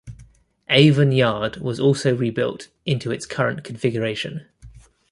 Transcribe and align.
Avon 0.71 1.11
Yard 1.11 1.57
was 1.57 1.79
also 1.79 2.15
rebuilt 2.15 2.69
into 2.87 3.11
its 3.11 3.27
current 3.27 3.63
configuration. 3.63 4.47